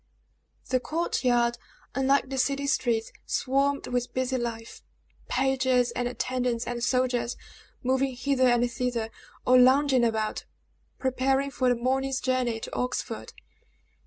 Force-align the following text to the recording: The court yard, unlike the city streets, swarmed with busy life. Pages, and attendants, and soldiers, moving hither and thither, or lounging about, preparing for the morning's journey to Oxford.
The 0.69 0.79
court 0.79 1.23
yard, 1.23 1.59
unlike 1.93 2.29
the 2.31 2.39
city 2.39 2.65
streets, 2.65 3.11
swarmed 3.27 3.85
with 3.85 4.15
busy 4.15 4.35
life. 4.39 4.81
Pages, 5.27 5.91
and 5.91 6.07
attendants, 6.07 6.65
and 6.65 6.83
soldiers, 6.83 7.37
moving 7.83 8.15
hither 8.15 8.47
and 8.47 8.63
thither, 8.71 9.11
or 9.45 9.59
lounging 9.59 10.03
about, 10.03 10.45
preparing 10.97 11.51
for 11.51 11.69
the 11.69 11.75
morning's 11.75 12.19
journey 12.19 12.59
to 12.61 12.75
Oxford. 12.75 13.33